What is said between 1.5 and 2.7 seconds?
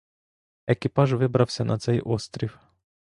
на цей острів.